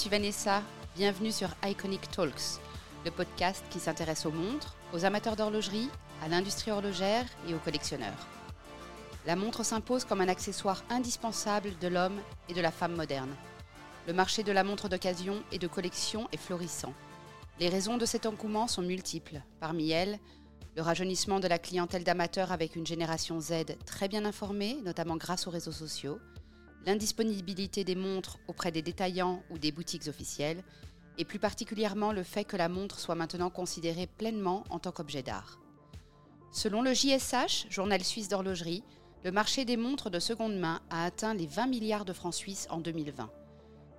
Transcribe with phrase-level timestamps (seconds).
[0.00, 0.62] Suis Vanessa,
[0.96, 2.58] bienvenue sur Iconic Talks,
[3.04, 5.90] le podcast qui s'intéresse aux montres, aux amateurs d'horlogerie,
[6.24, 8.26] à l'industrie horlogère et aux collectionneurs.
[9.26, 12.18] La montre s'impose comme un accessoire indispensable de l'homme
[12.48, 13.36] et de la femme moderne.
[14.06, 16.94] Le marché de la montre d'occasion et de collection est florissant.
[17.58, 19.42] Les raisons de cet engouement sont multiples.
[19.60, 20.18] Parmi elles,
[20.76, 25.46] le rajeunissement de la clientèle d'amateurs avec une génération Z très bien informée, notamment grâce
[25.46, 26.18] aux réseaux sociaux,
[26.86, 30.62] l'indisponibilité des montres auprès des détaillants ou des boutiques officielles,
[31.18, 35.22] et plus particulièrement le fait que la montre soit maintenant considérée pleinement en tant qu'objet
[35.22, 35.60] d'art.
[36.52, 38.82] Selon le JSH, journal suisse d'horlogerie,
[39.22, 42.66] le marché des montres de seconde main a atteint les 20 milliards de francs suisses
[42.70, 43.30] en 2020.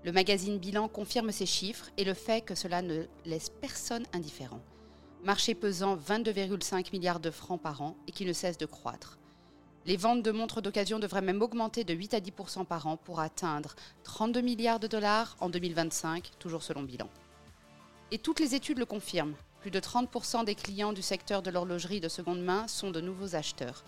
[0.04, 4.62] Le magazine Bilan confirme ces chiffres et le fait que cela ne laisse personne indifférent.
[5.24, 9.20] Marché pesant 22,5 milliards de francs par an et qui ne cesse de croître.
[9.88, 13.20] Les ventes de montres d'occasion devraient même augmenter de 8 à 10% par an pour
[13.20, 17.10] atteindre 32 milliards de dollars en 2025, toujours selon bilan.
[18.12, 19.36] Et toutes les études le confirment.
[19.62, 23.36] Plus de 30% des clients du secteur de l'horlogerie de seconde main sont de nouveaux
[23.36, 23.84] acheteurs.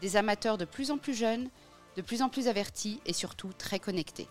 [0.00, 1.50] Des amateurs de plus en plus jeunes,
[1.96, 4.28] de plus en plus avertis et surtout très connectés.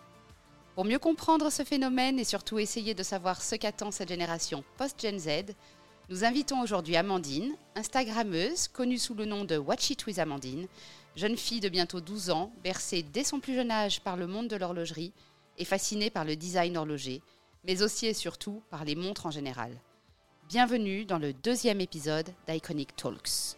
[0.74, 5.18] Pour mieux comprendre ce phénomène et surtout essayer de savoir ce qu'attend cette génération post-Gen
[5.20, 5.28] Z,
[6.10, 10.66] nous invitons aujourd'hui Amandine, Instagrammeuse, connue sous le nom de Watch It with Amandine,
[11.16, 14.48] jeune fille de bientôt 12 ans, bercée dès son plus jeune âge par le monde
[14.48, 15.12] de l'horlogerie
[15.58, 17.22] et fascinée par le design horloger,
[17.64, 19.80] mais aussi et surtout par les montres en général.
[20.48, 23.56] Bienvenue dans le deuxième épisode d'Iconic Talks.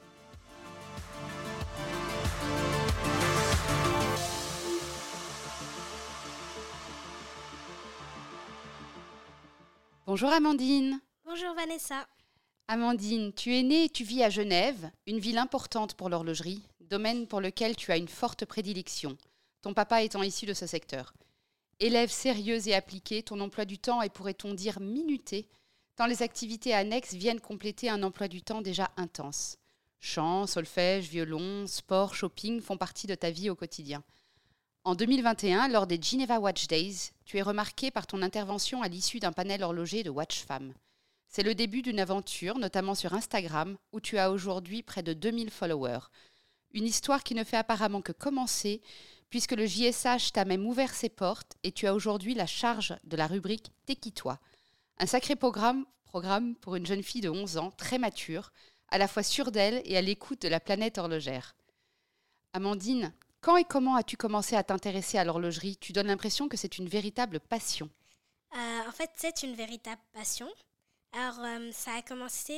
[10.07, 11.01] Bonjour Amandine.
[11.25, 12.07] Bonjour Vanessa.
[12.69, 17.27] Amandine, tu es née et tu vis à Genève, une ville importante pour l'horlogerie, domaine
[17.27, 19.17] pour lequel tu as une forte prédilection,
[19.63, 21.13] ton papa étant issu de ce secteur.
[21.81, 25.49] Élève sérieuse et appliquée, ton emploi du temps est, pourrait-on dire, minuté,
[25.97, 29.59] tant les activités annexes viennent compléter un emploi du temps déjà intense.
[30.01, 34.03] Chant, solfège, violon, sport, shopping font partie de ta vie au quotidien.
[34.85, 39.19] En 2021, lors des Geneva Watch Days, tu es remarqué par ton intervention à l'issue
[39.19, 40.73] d'un panel horloger de Watch Femmes.
[41.29, 45.51] C'est le début d'une aventure, notamment sur Instagram, où tu as aujourd'hui près de 2000
[45.51, 46.07] followers.
[46.77, 48.83] Une histoire qui ne fait apparemment que commencer,
[49.31, 53.17] puisque le JSH t'a même ouvert ses portes et tu as aujourd'hui la charge de
[53.17, 54.39] la rubrique T'es toi
[54.99, 58.53] Un sacré programme, programme pour une jeune fille de 11 ans, très mature,
[58.89, 61.57] à la fois sûre d'elle et à l'écoute de la planète horlogère.
[62.53, 65.79] Amandine, quand et comment as-tu commencé à t'intéresser à l'horlogerie?
[65.79, 67.89] Tu donnes l'impression que c'est une véritable passion.
[68.55, 70.49] Euh, en fait, c'est une véritable passion.
[71.13, 72.55] Alors, euh, ça a commencé.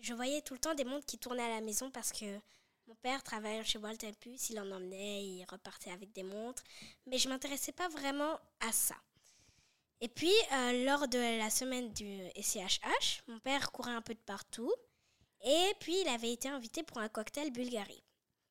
[0.00, 2.40] Je voyais tout le temps des montres qui tournaient à la maison parce que
[2.86, 6.62] mon père travaillait chez Walter Puce, il en emmenait, il repartait avec des montres,
[7.06, 8.96] mais je m'intéressais pas vraiment à ça.
[10.00, 14.20] Et puis, euh, lors de la semaine du SCHH, mon père courait un peu de
[14.20, 14.72] partout,
[15.42, 18.02] et puis il avait été invité pour un cocktail Bulgarie.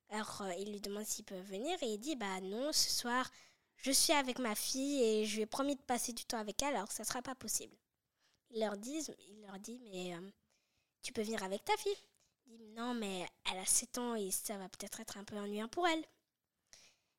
[0.10, 3.30] Alors, euh, il lui demande s'il peut venir, et il dit Bah non, ce soir,
[3.78, 6.62] je suis avec ma fille et je lui ai promis de passer du temps avec
[6.64, 7.76] elle, alors ça sera pas possible.
[8.52, 9.00] Il leur dit,
[9.30, 10.32] il leur dit Mais euh,
[11.02, 11.98] tu peux venir avec ta fille
[12.76, 15.88] non, mais elle a 7 ans et ça va peut-être être un peu ennuyant pour
[15.88, 16.04] elle.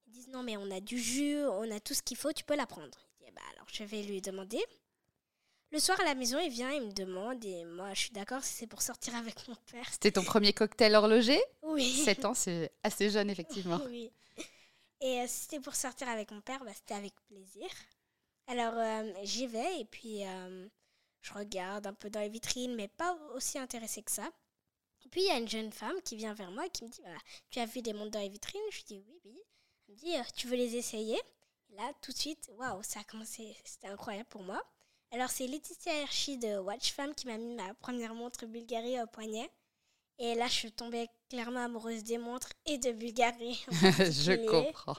[0.07, 2.45] Ils disent non, mais on a du jus, on a tout ce qu'il faut, tu
[2.45, 2.99] peux la prendre.
[3.21, 4.63] Il dit, bah, alors je vais lui demander.
[5.71, 8.45] Le soir à la maison, il vient, il me demande, et moi je suis d'accord
[8.45, 9.87] si c'est pour sortir avec mon père.
[9.91, 11.43] C'était ton premier cocktail horloger?
[11.63, 11.91] Oui.
[12.05, 13.81] 7 ans, c'est assez jeune, effectivement.
[13.87, 14.11] oui.
[15.01, 17.69] Et euh, si c'était pour sortir avec mon père, bah, c'était avec plaisir.
[18.47, 20.69] Alors euh, j'y vais, et puis euh,
[21.23, 24.31] je regarde un peu dans les vitrines, mais pas aussi intéressée que ça.
[25.15, 27.01] Puis il y a une jeune femme qui vient vers moi et qui me dit
[27.49, 28.61] Tu as vu des montres dans les vitrines?
[28.73, 29.39] Je dis Oui, oui.
[29.87, 31.17] Elle me dit euh, Tu veux les essayer?
[31.71, 33.55] Et Là, tout de suite, waouh, ça a commencé.
[33.65, 34.61] C'était incroyable pour moi.
[35.13, 39.07] Alors, c'est Laetitia Hershey de Watch Femme qui m'a mis ma première montre Bulgarie au
[39.07, 39.49] poignet.
[40.19, 43.65] Et là, je suis tombée clairement amoureuse des montres et de Bulgarie.
[43.71, 44.99] je comprends.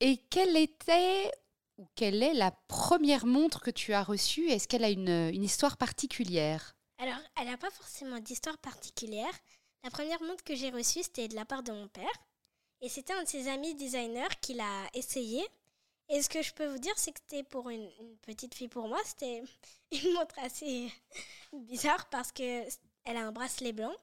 [0.00, 1.30] Et quelle était
[1.76, 4.50] ou quelle est la première montre que tu as reçue?
[4.50, 6.74] Est-ce qu'elle a une, une histoire particulière?
[6.98, 9.32] Alors, elle n'a pas forcément d'histoire particulière.
[9.84, 12.06] La première montre que j'ai reçue, c'était de la part de mon père.
[12.80, 15.44] Et c'était un de ses amis designers qui l'a essayé.
[16.08, 17.88] Et ce que je peux vous dire, c'est que c'était pour une,
[18.22, 19.42] petite fille pour moi, c'était
[19.92, 20.92] une montre assez
[21.52, 22.64] bizarre parce que
[23.04, 23.94] elle a un bracelet blanc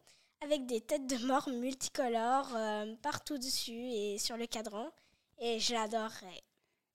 [0.41, 4.91] avec des têtes de mort multicolores euh, partout dessus et sur le cadran.
[5.39, 6.43] Et je l'adorerais.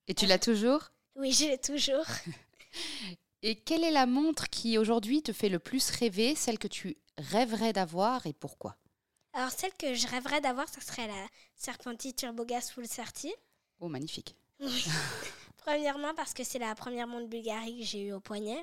[0.06, 0.90] Et tu l'as toujours?
[1.14, 2.06] Oui, je l'ai toujours.
[3.42, 6.96] Et quelle est la montre qui aujourd'hui te fait le plus rêver, celle que tu
[7.16, 8.76] rêverais d'avoir et pourquoi?
[9.32, 11.26] Alors celle que je rêverais d'avoir, ce serait la
[11.56, 13.32] Serpenti Turbogas Full Certi.
[13.80, 14.34] Oh, magnifique.
[15.58, 18.62] Premièrement, parce que c'est la première montre Bulgarie que j'ai eue au poignet.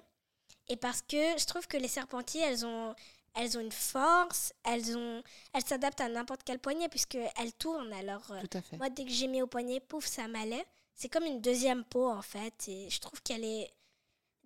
[0.67, 2.93] Et parce que je trouve que les serpentilles, elles ont,
[3.35, 5.23] elles ont une force, elles, ont,
[5.53, 7.93] elles s'adaptent à n'importe quel poignet puisqu'elles tournent.
[7.93, 8.77] Alors, euh, Tout à fait.
[8.77, 10.65] moi, dès que j'ai mis au poignet, pouf, ça m'allait.
[10.93, 12.67] C'est comme une deuxième peau, en fait.
[12.67, 13.71] Et je trouve qu'elle est...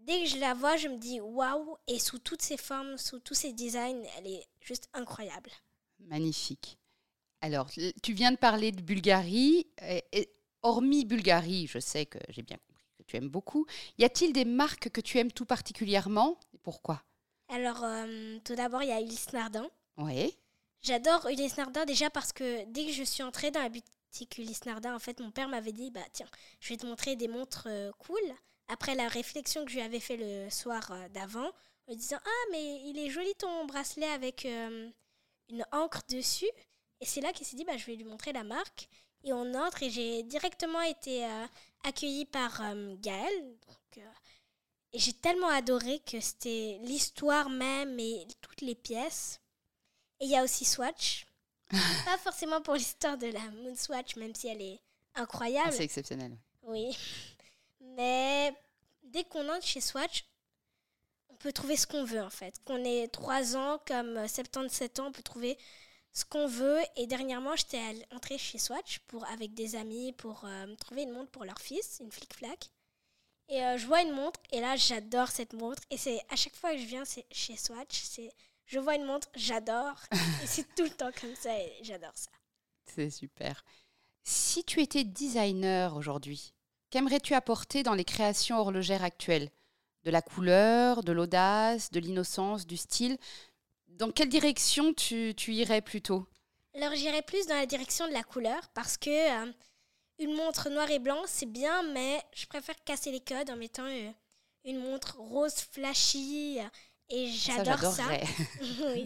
[0.02, 1.78] Dès que je la vois, je me dis waouh.
[1.88, 5.52] Et sous toutes ses formes, sous tous ses designs, elle est juste incroyable.
[6.00, 6.78] Magnifique.
[7.42, 7.70] Alors,
[8.04, 9.68] tu viens de parler de Bulgarie.
[9.82, 10.30] et- et
[10.64, 13.66] hormis Bulgarie, je sais que j'ai bien compris que tu aimes beaucoup.
[13.98, 17.04] Y a-t-il des marques que tu aimes tout particulièrement et pourquoi?
[17.48, 19.68] Alors, euh, tout d'abord, il y a Ulysse Nardin.
[19.98, 20.36] Oui.
[20.84, 24.66] J'adore Ulysse Nardin déjà parce que dès que je suis entrée dans la boutique Ulysse
[24.66, 27.68] Nardin, en fait, mon père m'avait dit bah tiens, je vais te montrer des montres
[27.68, 28.22] euh, cool.
[28.72, 31.52] Après la réflexion que je lui avais fait le soir euh, d'avant,
[31.88, 34.90] en disant ah mais il est joli ton bracelet avec euh,
[35.50, 36.50] une encre dessus.
[37.02, 38.88] Et c'est là qu'il s'est dit bah je vais lui montrer la marque.
[39.24, 41.46] Et on entre et j'ai directement été euh,
[41.84, 43.58] accueillie par euh, Gaël.
[43.68, 44.04] Donc,
[44.94, 49.40] et j'ai tellement adoré que c'était l'histoire même et toutes les pièces.
[50.20, 51.26] Et il y a aussi Swatch.
[52.06, 54.82] Pas forcément pour l'histoire de la Moon Swatch, même si elle est
[55.16, 55.72] incroyable.
[55.72, 56.38] c'est exceptionnel.
[56.64, 56.98] oui.
[57.96, 58.54] Mais
[59.04, 60.26] dès qu'on entre chez Swatch,
[61.30, 62.62] on peut trouver ce qu'on veut en fait.
[62.66, 65.58] Qu'on ait 3 ans comme euh, 77 ans, on peut trouver
[66.14, 66.80] ce qu'on veut.
[66.96, 71.32] Et dernièrement, j'étais entrée chez Swatch pour, avec des amis pour euh, trouver une montre
[71.32, 72.70] pour leur fils, une flic-flac.
[73.50, 75.82] Et euh, je vois une montre et là, j'adore cette montre.
[75.90, 78.32] Et c'est à chaque fois que je viens chez Swatch, c'est
[78.66, 79.96] je vois une montre, j'adore.
[80.46, 82.32] c'est tout le temps comme ça et j'adore ça.
[82.86, 83.66] C'est super.
[84.24, 86.54] Si tu étais designer aujourd'hui,
[86.92, 89.50] qu'aimerais-tu apporter dans les créations horlogères actuelles?
[90.04, 93.18] De la couleur, de l'audace, de l'innocence, du style?
[93.88, 96.28] Dans quelle direction tu, tu irais plutôt?
[96.76, 99.52] Alors j'irais plus dans la direction de la couleur parce que euh,
[100.20, 103.86] une montre noir et blanc c'est bien, mais je préfère casser les codes en mettant
[103.86, 104.12] euh,
[104.66, 106.68] une montre rose flashy euh,
[107.10, 108.04] et Ça, j'adore ça.
[108.96, 109.06] oui.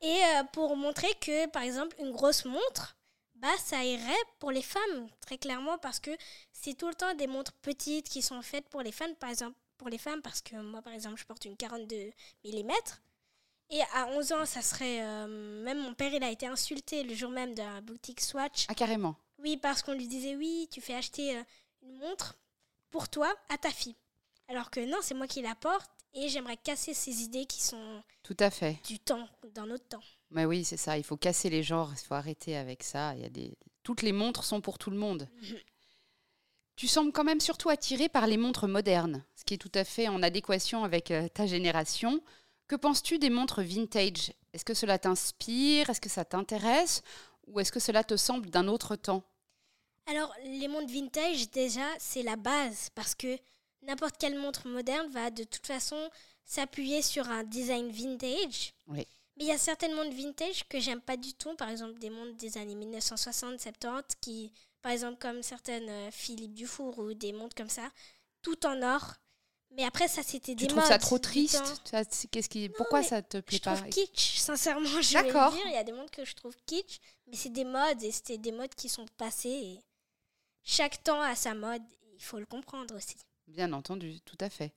[0.00, 2.96] Et euh, pour montrer que par exemple une grosse montre,
[3.40, 6.10] bah ça irait pour les femmes très clairement parce que
[6.52, 9.56] c'est tout le temps des montres petites qui sont faites pour les femmes par exemple
[9.78, 12.12] pour les femmes parce que moi par exemple je porte une 42
[12.44, 12.70] mm
[13.70, 17.14] et à 11 ans ça serait euh, même mon père il a été insulté le
[17.14, 19.16] jour même de la boutique Swatch Ah, carrément.
[19.38, 21.42] oui parce qu'on lui disait oui tu fais acheter euh,
[21.82, 22.36] une montre
[22.90, 23.96] pour toi à ta fille
[24.48, 28.02] alors que non c'est moi qui la porte et j'aimerais casser ces idées qui sont
[28.24, 28.78] Tout à fait.
[28.84, 30.96] du temps dans notre temps Mais oui, c'est ça.
[30.96, 31.92] Il faut casser les genres.
[31.92, 33.14] Il faut arrêter avec ça.
[33.14, 33.56] Il y a des...
[33.82, 35.28] Toutes les montres sont pour tout le monde.
[36.76, 39.84] Tu sembles quand même surtout attiré par les montres modernes, ce qui est tout à
[39.84, 42.22] fait en adéquation avec euh, ta génération.
[42.68, 44.32] Que penses-tu des montres vintage?
[44.54, 45.90] Est-ce que cela t'inspire?
[45.90, 47.02] Est-ce que ça t'intéresse?
[47.46, 49.24] Ou est-ce que cela te semble d'un autre temps?
[50.06, 53.36] Alors, les montres vintage, déjà, c'est la base parce que
[53.82, 56.08] n'importe quelle montre moderne va de toute façon
[56.46, 58.72] s'appuyer sur un design vintage.
[58.86, 59.06] Oui.
[59.40, 62.10] Mais il y a certaines montres vintage que j'aime pas du tout, par exemple des
[62.10, 67.56] montres des années 1960-70 qui, par exemple, comme certaines euh, Philippe Dufour ou des montres
[67.56, 67.90] comme ça,
[68.42, 69.14] tout en or.
[69.70, 71.62] Mais après, ça, c'était Tu des trouves ça modes trop du triste?
[71.84, 72.68] Ça, c'est- qu'est-ce qui...
[72.68, 73.76] Pourquoi ça te plaît Je pas?
[73.76, 75.66] trouve kitsch, sincèrement, je vais le dire.
[75.66, 78.36] Il y a des montres que je trouve kitsch, mais c'est des modes et c'était
[78.36, 79.48] des modes qui sont passés.
[79.48, 79.78] Et
[80.64, 81.82] chaque temps a sa mode,
[82.14, 83.16] il faut le comprendre aussi.
[83.46, 84.74] Bien entendu, tout à fait.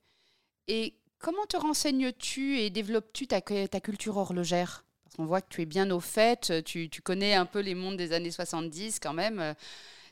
[0.68, 4.84] Et comment te renseignes-tu et développes-tu ta, ta culture horlogère?
[5.04, 7.74] Parce qu'on voit que tu es bien au fait, tu, tu connais un peu les
[7.74, 9.54] mondes des années 70 quand même.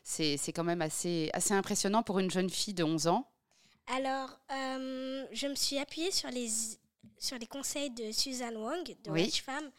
[0.04, 3.28] C'est quand même assez, assez impressionnant pour une jeune fille de 11 ans.
[3.86, 6.48] Alors, euh, je me suis appuyée sur les,
[7.18, 9.24] sur les conseils de Suzanne Wong, de Oui.
[9.24, 9.70] Watch Femme,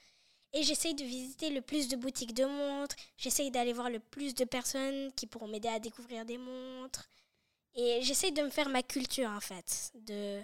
[0.54, 4.36] et j'essaye de visiter le plus de boutiques de montres, j'essaye d'aller voir le plus
[4.36, 7.08] de personnes qui pourront m'aider à découvrir des montres,
[7.76, 10.40] et j'essaye de me faire ma culture en fait, de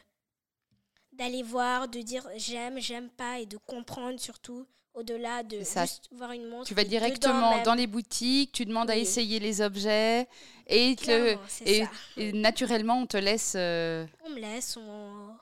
[1.20, 5.86] d'aller voir, de dire j'aime, j'aime pas, et de comprendre surtout, au-delà de ça.
[5.86, 6.68] juste voir une montre.
[6.68, 10.28] Tu vas directement dans les boutiques, tu demandes à essayer les objets
[10.66, 13.54] et, te- naturellement on te laisse...
[13.56, 15.36] euh, On me laisse, on...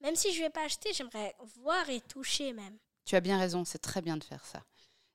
[0.00, 2.76] Même si je vais pas acheter, j'aimerais voir et toucher même.
[3.04, 4.62] Tu as bien raison, c'est très bien de faire ça.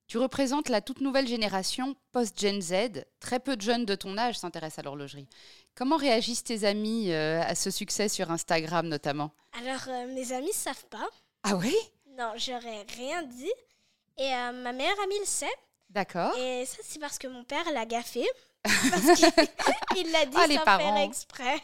[0.08, 3.04] Tu représentes la toute nouvelle génération post-Gen Z.
[3.20, 5.28] Très peu de jeunes de ton âge s'intéressent à l'horlogerie.
[5.76, 9.32] Comment réagissent tes amis euh, à ce succès sur Instagram notamment?
[9.60, 11.08] Alors, euh, mes amis savent pas.
[11.44, 11.76] Ah oui
[12.18, 13.52] Non, j'aurais rien dit.
[14.18, 15.46] Et euh, ma meilleure amie le sait.
[15.90, 16.34] D'accord.
[16.38, 18.24] Et ça, c'est parce que mon père l'a gaffé.
[18.92, 19.22] Parce
[19.94, 20.96] qu'il l'a dit Ah, sans parents.
[20.96, 21.56] faire exprès.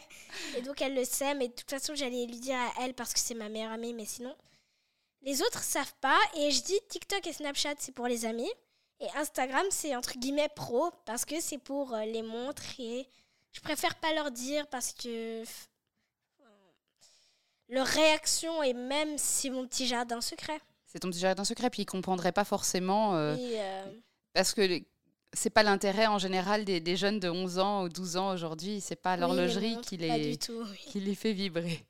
[0.56, 1.34] Et donc, elle le sait.
[1.34, 3.92] Mais de toute façon, j'allais lui dire à elle parce que c'est ma meilleure amie.
[3.92, 4.34] Mais sinon,
[5.24, 6.18] les autres savent pas.
[6.36, 8.50] Et je dis TikTok et Snapchat, c'est pour les amis.
[9.00, 13.06] Et Instagram, c'est entre guillemets pro parce que c'est pour euh, les montres et
[13.52, 15.42] je préfère pas leur dire parce que
[17.68, 20.60] leur réaction est même si mon petit jardin secret.
[20.86, 23.16] C'est ton petit jardin secret, puis ils comprendraient pas forcément.
[23.16, 23.84] Euh, euh,
[24.32, 24.80] parce que
[25.32, 28.80] c'est pas l'intérêt en général des, jeunes de 11 ans ou 12 ans aujourd'hui.
[28.80, 31.84] C'est pas l'horlogerie qui, les, qui les fait vibrer.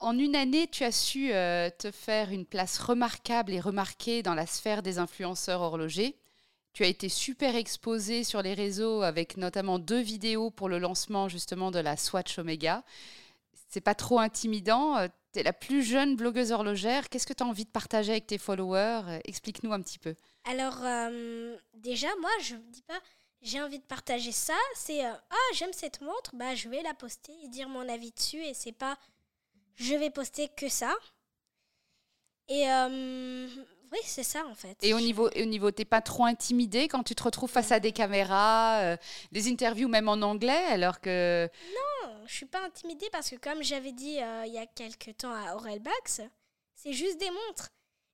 [0.00, 4.34] En une année, tu as su euh, te faire une place remarquable et remarquée dans
[4.34, 6.16] la sphère des influenceurs horlogers.
[6.72, 11.28] Tu as été super exposé sur les réseaux avec notamment deux vidéos pour le lancement
[11.28, 12.82] justement de la Swatch Omega.
[13.68, 14.96] C'est pas trop intimidant.
[14.96, 17.10] Euh, tu es la plus jeune blogueuse horlogère.
[17.10, 19.02] Qu'est-ce que tu as envie de partager avec tes followers?
[19.06, 20.14] Euh, Explique-nous un petit peu.
[20.44, 20.78] Alors,
[21.74, 22.98] déjà, moi, je ne dis pas
[23.42, 24.56] j'ai envie de partager ça.
[24.74, 28.42] C'est ah, j'aime cette montre, bah, je vais la poster et dire mon avis dessus.
[28.42, 28.98] Et c'est pas
[29.76, 30.94] je vais poster que ça.
[32.48, 33.46] Et euh,
[33.92, 34.76] oui, c'est ça en fait.
[34.82, 37.72] Et au niveau, et au niveau, t'es pas trop intimidée quand tu te retrouves face
[37.72, 38.96] à des caméras, euh,
[39.32, 41.48] des interviews même en anglais, alors que.
[41.68, 45.16] Non, je suis pas intimidée parce que comme j'avais dit euh, il y a quelques
[45.16, 46.20] temps à Aurel Bax,
[46.74, 47.70] c'est juste des montres.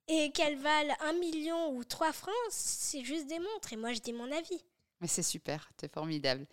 [0.08, 3.72] Et qu'elles valent un million ou trois francs, c'est juste des montres.
[3.72, 4.64] Et moi, je dis mon avis.
[5.00, 6.46] Mais c'est super, c'est formidable.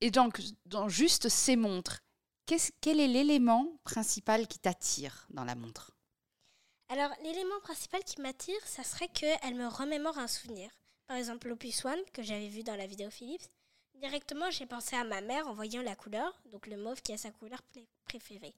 [0.00, 2.00] Et donc, dans juste ces montres,
[2.80, 5.92] quel est l'élément principal qui t'attire dans la montre?
[6.88, 10.70] Alors, l'élément principal qui m'attire, ça serait qu'elle me remémore un souvenir.
[11.06, 13.48] Par exemple, l'Opus One, que j'avais vu dans la vidéo Philips.
[13.94, 17.18] Directement, j'ai pensé à ma mère en voyant la couleur, donc le mauve qui est
[17.18, 17.60] sa couleur
[18.04, 18.54] préférée.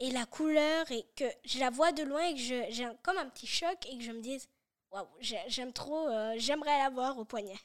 [0.00, 3.28] Et la couleur, et que je la vois de loin et que j'ai comme un
[3.28, 4.48] petit choc et que je me dise,
[4.90, 7.58] waouh, j'aime trop, euh, j'aimerais l'avoir au poignet.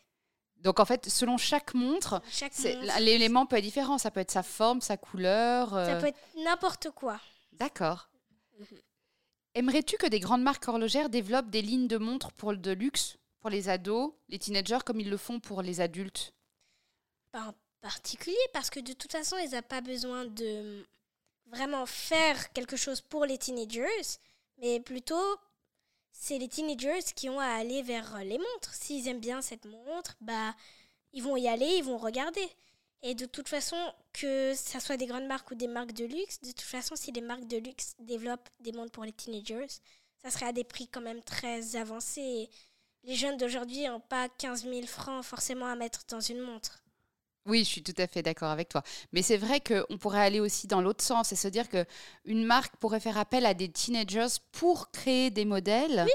[0.62, 2.22] Donc en fait, selon chaque montre,
[3.00, 3.98] l'élément peut être différent.
[3.98, 5.70] Ça peut être sa forme, sa couleur.
[5.70, 6.00] Ça euh.
[6.00, 7.20] peut être n'importe quoi.
[7.54, 8.10] D'accord.
[8.60, 8.78] Mhm.
[9.56, 13.50] Aimerais-tu que des grandes marques horlogères développent des lignes de montres pour de luxe, pour
[13.50, 16.34] les ados, les teenagers, comme ils le font pour les adultes?
[17.32, 20.86] Pas en particulier, parce que de toute façon, ils n'ont pas besoin de
[21.48, 24.20] vraiment faire quelque chose pour les teenagers,
[24.60, 25.38] mais plutôt
[26.22, 28.76] c'est les teenagers qui ont à aller vers les montres.
[28.76, 30.56] S'ils aiment bien cette montre, bah,
[31.14, 32.48] ils vont y aller, ils vont regarder.
[33.02, 33.76] Et de toute façon,
[34.14, 37.12] que ce soit des grandes marques ou des marques de luxe, de toute façon, si
[37.12, 39.66] les marques de luxe développent des montres pour les teenagers,
[40.22, 42.52] ça serait à des prix quand même très avancés.
[43.04, 46.84] Les jeunes d'aujourd'hui n'ont pas 15 000 francs forcément à mettre dans une montre.
[47.48, 48.84] Oui, je suis tout à fait d'accord avec toi.
[49.14, 52.76] Mais c'est vrai qu'on pourrait aller aussi dans l'autre sens et se dire qu'une marque
[52.78, 56.06] pourrait faire appel à des teenagers pour créer des modèles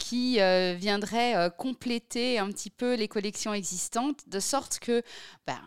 [0.00, 5.02] qui euh, viendraient euh, compléter un petit peu les collections existantes, de sorte que
[5.46, 5.60] ben,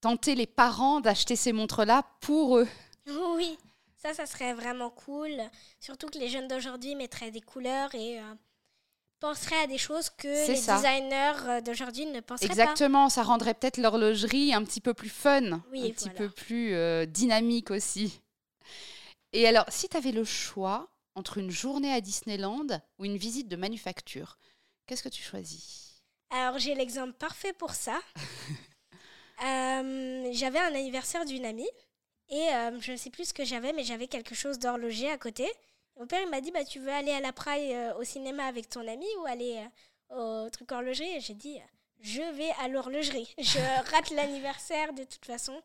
[0.00, 2.68] tenter les parents d'acheter ces montres-là pour eux.
[3.08, 3.58] Oui,
[3.96, 5.32] ça, ça serait vraiment cool.
[5.80, 8.18] Surtout que les jeunes d'aujourd'hui mettraient des couleurs et...
[8.20, 8.34] Euh,
[9.20, 12.72] penserait à des choses que les designers euh, d'aujourd'hui ne penseraient Exactement, pas.
[12.72, 17.06] Exactement, ça rendrait peut-être l'horlogerie un petit peu plus fun, un petit peu plus euh,
[17.06, 18.20] dynamique aussi.
[19.32, 22.66] Et alors, si tu avais le choix entre une journée à Disneyland
[22.98, 24.38] ou une visite de manufacture,
[24.86, 26.02] qu'est-ce que tu choisis?
[26.30, 28.00] Alors, j'ai l'exemple parfait pour ça.
[29.44, 31.68] Euh, j'avais un anniversaire d'une amie
[32.30, 32.48] et
[32.80, 35.46] je ne sais plus ce que j'avais, mais j'avais quelque chose d'horloger à côté.
[35.98, 38.44] Mon père, il m'a dit bah, Tu veux aller à la Praille euh, au cinéma
[38.44, 39.64] avec ton ami ou aller
[40.12, 41.16] euh, au truc horlogerie?
[41.16, 41.58] Et j'ai dit
[42.00, 43.32] Je vais à l'horlogerie.
[43.38, 45.60] Je rate l'anniversaire de toute façon.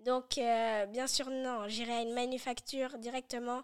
[0.00, 1.68] Donc, euh, bien sûr, non.
[1.68, 3.62] J'irai à une manufacture directement.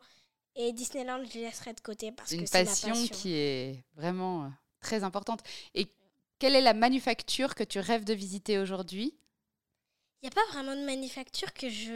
[0.54, 4.52] Et Disneyland, je laisserai de côté parce une que c'est passion, passion qui est vraiment
[4.80, 5.40] très importante.
[5.74, 5.86] Et
[6.38, 9.14] quelle est la manufacture que tu rêves de visiter aujourd'hui?
[10.22, 11.92] N'y a pas vraiment de manufacture que je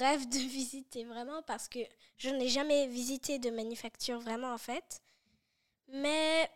[0.00, 1.80] rêve de visiter vraiment parce que
[2.16, 5.00] je n'ai jamais visité de manufacture vraiment en fait.
[5.88, 6.50] Mais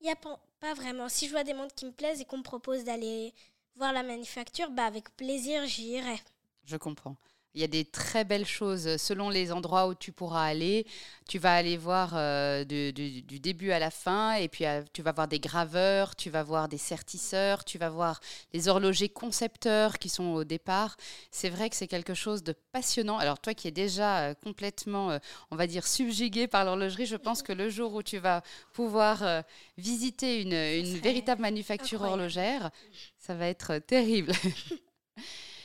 [0.00, 1.08] il n'y a pas, vraiment.
[1.08, 3.32] Si je vois des montres qui me plaisent et qu'on me propose d'aller
[3.76, 6.18] voir la manufacture, bah avec plaisir j'irai.
[6.64, 7.16] Je comprends.
[7.56, 10.86] Il y a des très belles choses selon les endroits où tu pourras aller.
[11.26, 12.92] Tu vas aller voir euh, du,
[13.40, 16.68] début à la fin et puis euh, tu vas voir des graveurs, tu vas voir
[16.68, 18.20] des sertisseurs, tu vas voir
[18.52, 20.98] les horlogers concepteurs qui sont au départ.
[21.30, 23.16] C'est vrai que c'est quelque chose de passionnant.
[23.16, 25.18] Alors toi qui es déjà euh, complètement,
[25.50, 28.42] on va dire, subjugué par l'horlogerie, je pense que le jour où tu vas
[28.74, 29.42] pouvoir
[29.78, 32.70] visiter une, une véritable manufacture horlogère,
[33.18, 34.32] ça va être terrible.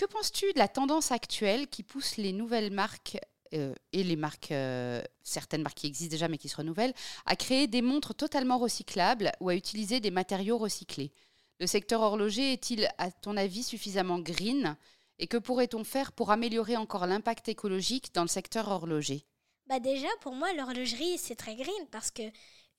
[0.00, 3.18] Que penses-tu de la tendance actuelle qui pousse les nouvelles marques
[3.52, 6.94] euh, et les marques, euh, certaines marques qui existent déjà mais qui se renouvellent,
[7.26, 11.12] à créer des montres totalement recyclables ou à utiliser des matériaux recyclés?
[11.58, 14.74] Le secteur horloger est-il, à ton avis, suffisamment green?
[15.18, 19.26] Et que pourrait-on faire pour améliorer encore l'impact écologique dans le secteur horloger?
[19.66, 22.22] Bah Déjà, pour moi, l'horlogerie, c'est très green parce que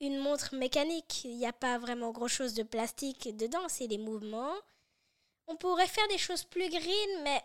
[0.00, 4.56] une montre mécanique, il n'y a pas vraiment grand-chose de plastique dedans, c'est les mouvements
[5.46, 7.42] on pourrait faire des choses plus green, mais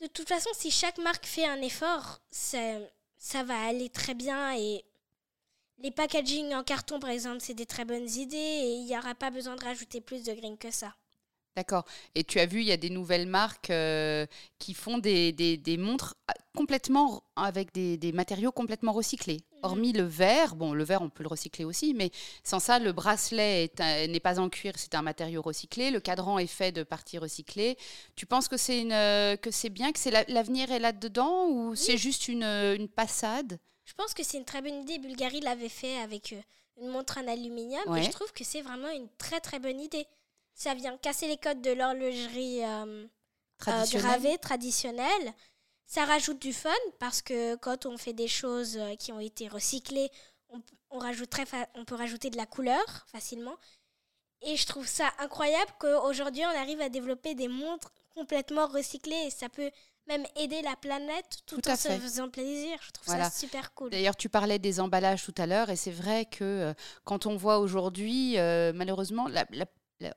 [0.00, 4.56] de toute façon, si chaque marque fait un effort, ça, va aller très bien.
[4.56, 4.84] Et
[5.78, 9.14] les packaging en carton, par exemple, c'est des très bonnes idées et il n'y aura
[9.14, 10.94] pas besoin de rajouter plus de green que ça.
[11.56, 11.84] D'accord.
[12.14, 14.26] Et tu as vu, il y a des nouvelles marques euh,
[14.60, 19.40] qui font des, montres ah, complètement avec des, des matériaux complètement recyclés.
[19.62, 22.10] Hormis le verre, bon, le verre, on peut le recycler aussi, mais
[22.44, 25.90] sans ça, le bracelet n'est pas en cuir, c'est un matériau recyclé.
[25.90, 27.76] Le cadran est fait de parties recyclées.
[28.16, 31.98] Tu penses que c'est euh, que c'est bien, que c'est l'avenir est là-dedans ou c'est
[31.98, 33.58] juste une, une, passade?
[33.84, 34.98] Je pense que c'est une très bonne idée.
[34.98, 36.40] Bulgarie l'avait fait avec euh,
[36.80, 40.06] une montre en aluminium et je trouve que c'est vraiment une très très bonne idée
[40.58, 43.06] ça vient casser les codes de l'horlogerie euh,
[43.68, 45.32] euh, gravée traditionnelle.
[45.88, 46.68] Ça rajoute du fun
[46.98, 50.10] parce que quand on fait des choses euh, qui ont été recyclées,
[50.50, 51.00] on, on,
[51.74, 53.56] on peut rajouter de la couleur facilement.
[54.42, 59.30] Et je trouve ça incroyable qu'aujourd'hui, on arrive à développer des montres complètement recyclées et
[59.30, 59.70] ça peut
[60.06, 62.78] même aider la planète tout, en se faisant plaisir.
[62.82, 63.90] Je trouve ça super cool.
[63.90, 67.58] D'ailleurs, tu parlais des emballages tout à l'heure et c'est vrai que quand on voit
[67.58, 68.36] aujourd'hui,
[68.74, 69.66] malheureusement, la, la,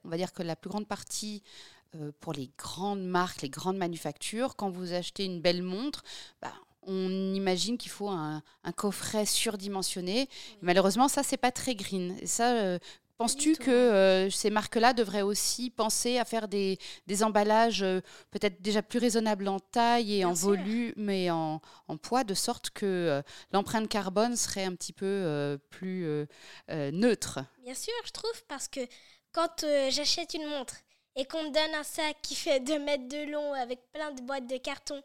[0.04, 1.81] on va dire que la plus grande partie euh,
[2.20, 6.04] pour les grandes marques, les grandes manufactures, quand vous achetez une belle montre,
[6.42, 8.42] bah, on imagine qu'il faut un,
[8.76, 10.30] coffret surdimensionné.
[10.62, 12.18] Malheureusement, ça, c'est pas très green.
[12.22, 12.80] Et ça, euh,
[13.18, 16.80] Penses-tu que euh, ces marques-là devraient aussi penser à faire des,
[17.22, 17.86] emballages
[18.32, 21.62] peut-être déjà plus raisonnables en taille et en volume et en,
[22.02, 23.22] poids, de sorte que
[23.54, 26.26] l'empreinte carbone serait un petit peu plus
[26.70, 27.42] neutre?
[27.64, 28.80] Bien sûr, je trouve, parce que
[29.32, 30.76] quand euh, j'achète une montre
[31.16, 34.22] et qu'on me donne un sac qui fait 2 mètres de long avec plein de
[34.22, 35.02] boîtes de carton,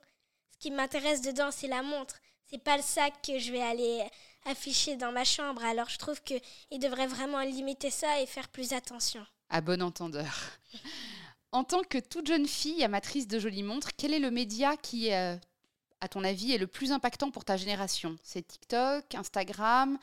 [0.52, 2.16] ce qui m'intéresse dedans, c'est la montre.
[2.46, 4.04] C'est pas le sac que je vais aller
[4.44, 5.64] afficher dans ma chambre.
[5.64, 6.40] Alors je trouve qu'il
[6.78, 9.26] devrait vraiment limiter ça et faire plus attention.
[9.48, 10.32] À bon entendeur.
[11.52, 15.12] en tant que toute jeune fille amatrice de jolies montres, quel est le média qui,
[15.12, 15.36] euh,
[16.00, 18.16] à ton avis, est le plus impactant pour ta génération?
[18.22, 19.98] C'est TikTok, Instagram,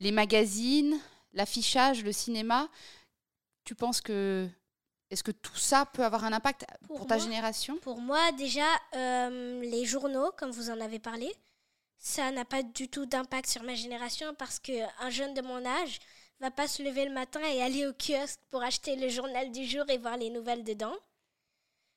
[0.00, 0.98] les magazines,
[1.32, 2.68] l'affichage, le cinéma?
[3.64, 4.48] Tu penses que
[5.10, 7.76] est-ce que tout ça peut avoir un impact pour, ta génération?
[7.78, 11.32] Pour moi, déjà, euh, les journaux, comme vous en avez parlé,
[11.98, 16.00] ça n'a pas du tout d'impact sur ma génération parce qu'un jeune de mon âge
[16.40, 19.64] va pas se lever le matin et aller au kiosque pour acheter le journal du
[19.64, 20.94] jour et voir les nouvelles dedans.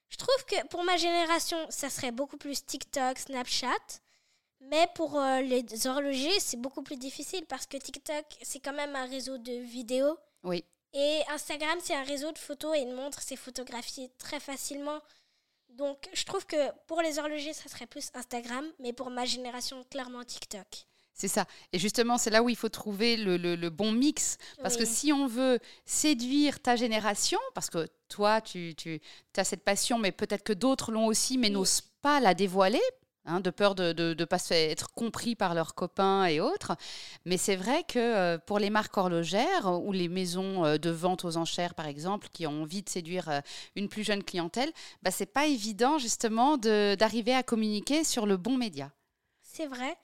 [0.09, 4.01] Je trouve que pour ma génération, ça serait beaucoup plus TikTok, Snapchat.
[4.61, 8.95] Mais pour euh, les horlogers, c'est beaucoup plus difficile parce que TikTok, c'est quand même
[8.95, 10.17] un réseau de vidéos.
[10.43, 10.65] Oui.
[10.93, 14.99] Et Instagram, c'est un réseau de photos et une montre, c'est photographié très facilement.
[15.69, 19.83] Donc, je trouve que pour les horlogers, ça serait plus Instagram, mais pour ma génération,
[19.89, 20.65] clairement TikTok.
[21.13, 21.45] C'est ça.
[21.73, 24.37] Et justement, c'est là où il faut trouver le, le, bon mix.
[24.63, 29.01] Parce que si on veut séduire ta génération, parce que toi, tu, tu
[29.35, 32.81] as cette passion, mais peut-être que d'autres l'ont aussi, mais n'osent pas la dévoiler
[33.25, 36.75] Hein, de peur de ne pas être compris par leurs copains et autres.
[37.25, 41.25] Mais c'est vrai que euh, pour les marques horlogères ou les maisons euh, de vente
[41.25, 43.41] aux enchères, par exemple, qui ont envie de séduire euh,
[43.75, 44.71] une plus jeune clientèle,
[45.03, 48.91] bah, c'est pas évident justement d'arriver à communiquer sur le bon média.
[49.41, 49.97] C'est vrai.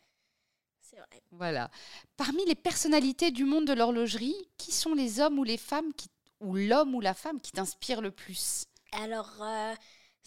[0.82, 1.23] C'est vrai.
[1.32, 1.71] Voilà.
[2.17, 6.10] Parmi les personnalités du monde de l'horlogerie, qui sont les hommes ou les femmes qui,
[6.41, 8.65] ou l'homme ou la femme qui t'inspire le plus?
[8.91, 9.41] Alors,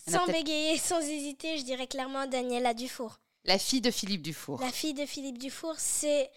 [0.07, 3.19] sans bégayer, sans hésiter, je dirais clairement Daniela Dufour.
[3.45, 4.61] La fille de Philippe Dufour.
[4.61, 6.31] La fille de Philippe Dufour, c'est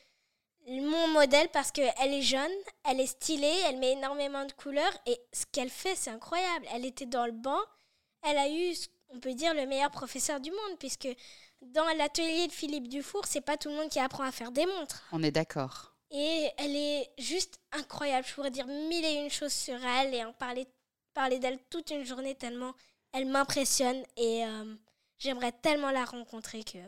[0.67, 2.52] mon modèle parce qu'elle est jeune,
[2.86, 6.65] elle est stylée, elle met énormément de couleurs et ce qu'elle fait, c'est incroyable.
[6.74, 7.60] Elle était dans le banc,
[8.24, 8.74] elle a eu,
[9.10, 11.10] on peut dire, le meilleur professeur du monde puisque
[11.62, 14.65] dans l'atelier de Philippe Dufour, c'est pas tout le monde qui apprend à faire des
[14.65, 15.04] montres.
[15.12, 15.95] On est d'accord.
[16.12, 18.28] Et elle est juste incroyable.
[18.28, 20.67] Je pourrais dire mille et une choses sur elle et en parler,
[21.13, 22.74] parler d'elle toute une journée tellement
[23.13, 24.76] elle m'impressionne et euh,
[25.17, 26.80] j'aimerais tellement la rencontrer que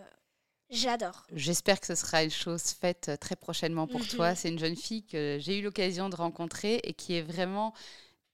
[0.69, 1.25] j'adore.
[1.33, 4.35] J'espère que ce sera une chose faite euh, très prochainement pour toi.
[4.35, 7.73] C'est une jeune fille que j'ai eu l'occasion de rencontrer et qui est vraiment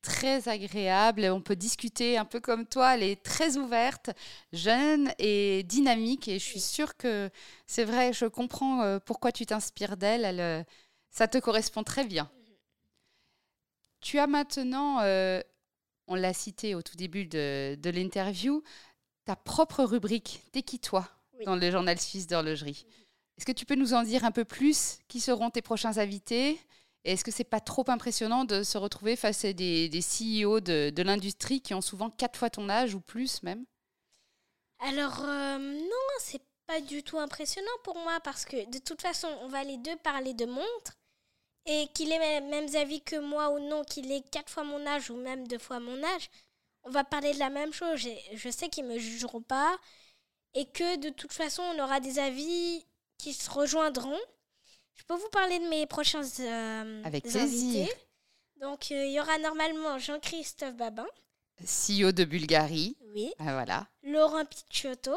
[0.01, 1.25] très agréable.
[1.25, 2.95] On peut discuter un peu comme toi.
[2.95, 4.11] Elle est très ouverte,
[4.53, 6.27] jeune et dynamique.
[6.27, 7.29] Et je suis sûre que
[7.65, 10.25] c'est vrai, je comprends euh, pourquoi tu t'inspires d'elle.
[10.25, 10.65] Elle,
[11.09, 12.29] ça te correspond très bien.
[12.33, 12.53] Mhm.
[14.01, 14.99] Tu as maintenant
[16.09, 18.63] on l'a cité au tout début de, l'interview,
[19.25, 21.07] ta propre rubrique T'es qui toi
[21.45, 22.85] dans le journal suisse d'horlogerie.
[23.37, 24.99] Est-ce que tu peux nous en dire un peu plus?
[25.07, 26.59] Qui seront tes prochains invités?
[27.05, 30.59] Et est-ce que c'est pas trop impressionnant de se retrouver face à des, des CEO
[30.59, 33.63] de, l'industrie qui ont souvent quatre fois ton âge ou plus même?
[34.79, 39.29] Alors euh, non, c'est pas du tout impressionnant pour moi parce que de toute façon,
[39.41, 40.98] on va les deux parler de montres
[41.69, 44.85] et qu'il ait les mêmes avis que moi ou non, qu'il ait quatre fois mon
[44.87, 46.29] âge ou même deux fois mon âge,
[46.83, 48.07] on va parler de la même chose.
[48.33, 49.77] Je sais qu'ils me jugeront pas
[50.55, 52.83] et que de toute façon, on aura des avis
[53.19, 54.19] qui se rejoindront.
[54.95, 57.87] Je peux vous parler de mes prochains euh, Avec plaisir.
[58.59, 61.07] Donc, euh, il y aura normalement Jean-Christophe Babin.
[61.63, 62.97] CEO de Bulgarie.
[63.13, 63.31] Oui.
[63.37, 63.87] Ah, voilà.
[64.01, 65.15] Laurent Picciotto.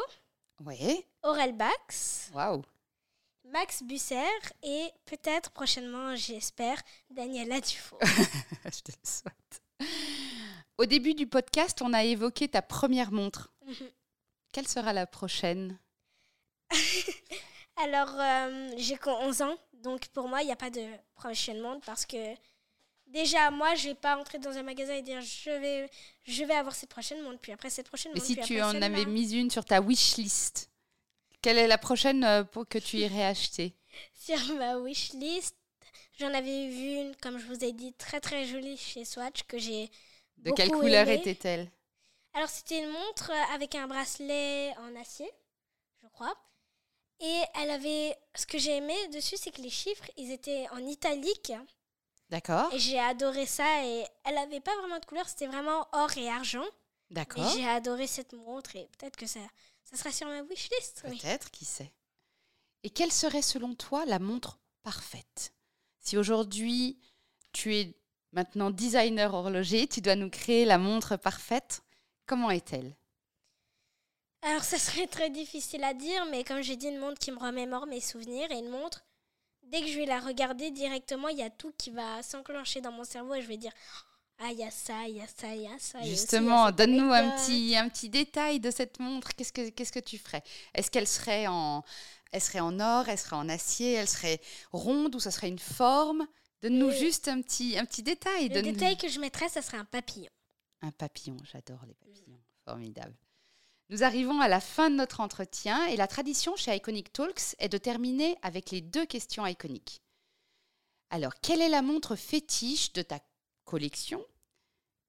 [0.60, 1.02] Oui.
[1.22, 2.30] Aurel Bax.
[2.34, 2.62] Waouh.
[3.52, 4.16] Max Busser
[4.62, 7.98] et peut-être prochainement, j'espère, Daniela Dufault.
[8.64, 9.62] Je te le souhaite.
[10.78, 13.52] Au début du podcast, on a évoqué ta première montre.
[13.66, 13.90] Mhm.
[14.54, 15.78] Quelle sera la prochaine?
[17.76, 21.84] Alors, euh, j'ai 11 ans, donc pour moi, il n'y a pas de prochaine montre
[21.84, 22.34] parce que
[23.06, 25.90] déjà, moi, je vais pas entrer dans un magasin et dire je vais,
[26.22, 28.26] je vais avoir cette prochaine montre, puis après cette prochaine Mais montre.
[28.26, 30.71] si puis tu en avais mis une sur ta wish list,
[31.42, 33.74] quelle est la prochaine euh, pour que tu irais acheter?
[34.14, 35.56] Sur ma wishlist,
[36.18, 39.58] j'en avais vu une, comme je vous ai dit, très très jolie chez Swatch que
[39.58, 39.90] j'ai.
[40.38, 41.70] De quelle couleur était-elle?
[42.34, 45.30] Alors, c'était une montre euh, avec un bracelet en acier,
[46.02, 46.34] je crois.
[47.20, 48.16] Et elle avait.
[48.34, 51.52] Ce que j'ai aimé dessus, c'est que les chiffres, ils étaient en italique.
[52.30, 52.72] D'accord.
[52.72, 53.84] Et j'ai adoré ça.
[53.84, 56.64] Et elle avait pas vraiment de couleur, c'était vraiment or et argent.
[56.64, 57.48] Et D'accord.
[57.50, 58.74] j'ai adoré cette montre.
[58.74, 59.40] Et peut-être que ça,
[59.92, 61.04] ça sera sur ma wishlist.
[61.08, 61.18] Oui.
[61.18, 61.92] Peut-être, qui sait.
[62.82, 65.52] Et quelle serait selon toi la montre parfaite?
[65.98, 66.98] Si aujourd'hui
[67.52, 67.94] tu es
[68.32, 71.82] maintenant designer horloger, tu dois nous créer la montre parfaite,
[72.26, 72.96] comment est-elle?
[74.40, 77.38] Alors, ça serait très difficile à dire, mais comme j'ai dit, une montre qui me
[77.38, 79.04] remémore mes souvenirs et une montre,
[79.62, 82.90] dès que je vais la regarder directement, il y a tout qui va s'enclencher dans
[82.90, 83.72] mon cerveau et je vais dire
[84.44, 86.02] Ah, il y a ça, il y a ça, il y a ça.
[86.02, 89.34] Justement, donne-nous un petit, un petit détail de cette montre.
[89.36, 90.42] Qu'est-ce que, qu'est-ce que tu ferais?
[90.74, 91.84] Est-ce qu'elle serait en,
[92.32, 94.40] elle serait en or, elle serait en acier, elle serait
[94.72, 96.26] ronde ou ça serait une forme?
[96.60, 98.48] Donne-nous juste un petit, un petit détail.
[98.48, 100.30] Le détail que je mettrais, ça serait un papillon.
[100.80, 102.40] Un papillon, j'adore les papillons.
[102.64, 103.14] Formidable.
[103.90, 107.68] Nous arrivons à la fin de notre entretien et la tradition chez Iconic Talks est
[107.68, 110.02] de terminer avec les deux questions iconiques.
[111.10, 113.20] Alors, quelle est la montre fétiche de ta
[113.64, 114.24] collection?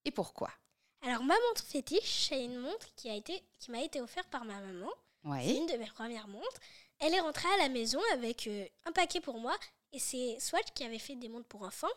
[0.05, 0.51] Et pourquoi?
[1.01, 4.45] Alors, ma montre fétiche, c'est une montre qui a été, qui m'a été offerte par
[4.45, 4.89] ma maman.
[5.23, 5.57] C'est Oui.
[5.57, 6.59] une de mes premières montres.
[6.99, 9.57] Elle est rentrée à la maison avec euh, un paquet pour moi
[9.91, 11.91] et c'est Swatch qui avait fait des montres pour enfants.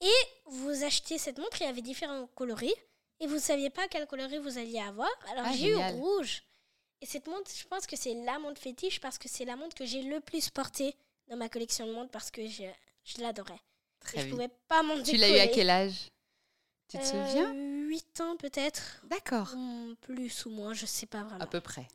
[0.00, 0.12] Et
[0.46, 2.74] vous achetez cette montre, il y avait différents coloris
[3.20, 5.10] et vous ne saviez pas quel coloris vous alliez avoir.
[5.30, 6.42] Alors Ah, j'ai eu rouge.
[7.02, 9.74] Et cette montre, je pense que c'est la montre fétiche parce que c'est la montre
[9.76, 10.94] que j'ai le plus portée
[11.28, 12.64] dans ma collection de montres parce que je,
[13.04, 13.60] je l'adorais.
[14.08, 14.30] Je bien.
[14.30, 16.08] pouvais pas m'en Tu l'as eu à quel âge?
[16.90, 19.00] Tu te Euh, souviens 8 ans peut-être.
[19.04, 19.54] D'accord,
[20.00, 21.40] plus ou moins, je sais pas vraiment.
[21.40, 21.86] à peu près.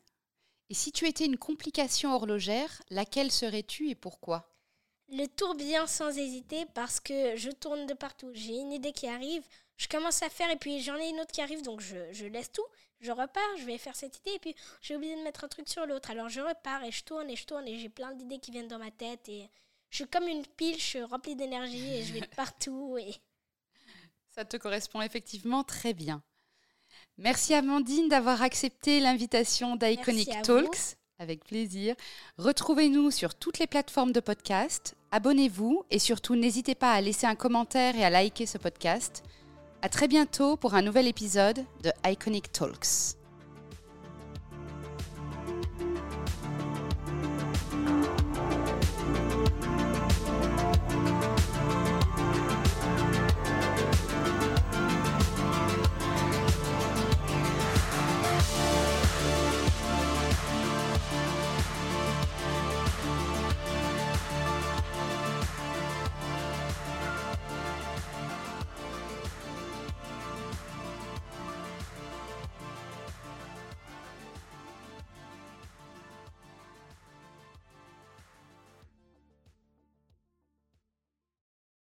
[0.70, 4.52] Et si tu étais une complication horlogère, laquelle serais-tu et pourquoi?
[5.08, 8.30] Le tourbillon sans hésiter parce que je tourne de partout.
[8.34, 9.44] J'ai une idée qui arrive,
[9.76, 12.26] je commence à faire et puis j'en ai une autre qui arrive donc je, je
[12.26, 12.64] laisse tout.
[13.00, 15.68] Je repars, je vais faire cette idée et puis j'ai oublié de mettre un truc
[15.68, 16.10] sur l'autre.
[16.10, 18.66] Alors je repars et je tourne et je tourne et j'ai plein d'idées qui viennent
[18.68, 19.48] dans ma tête et
[19.90, 22.96] je suis comme une pile, je suis remplie d'énergie et je vais partout.
[22.98, 23.14] Et...
[24.36, 26.22] Ça te correspond effectivement très bien.
[27.16, 30.96] Merci Amandine d'avoir accepté l'invitation d'Iconic Talks.
[31.18, 31.94] Avec plaisir.
[32.36, 34.94] Retrouvez-nous sur toutes les plateformes de podcast.
[35.10, 39.22] Abonnez-vous et surtout n'hésitez pas à laisser un commentaire et à liker ce podcast.
[39.80, 43.16] À très bientôt pour un nouvel épisode de Iconic Talks.